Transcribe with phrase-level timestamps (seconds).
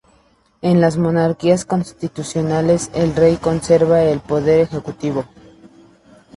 [0.63, 5.25] En las monarquías constitucionales, el rey conserva el Poder Ejecutivo.